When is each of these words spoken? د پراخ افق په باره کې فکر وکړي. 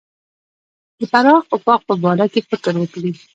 د 0.99 1.01
پراخ 1.11 1.43
افق 1.55 1.81
په 1.87 1.95
باره 2.03 2.25
کې 2.33 2.39
فکر 2.49 2.73
وکړي. 2.77 3.11